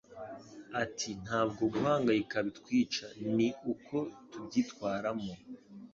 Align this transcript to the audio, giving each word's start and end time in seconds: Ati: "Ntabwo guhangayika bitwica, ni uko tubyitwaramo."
Ati: 0.83 1.09
"Ntabwo 1.23 1.63
guhangayika 1.73 2.37
bitwica, 2.45 3.05
ni 3.35 3.47
uko 3.73 3.97
tubyitwaramo." 4.29 5.31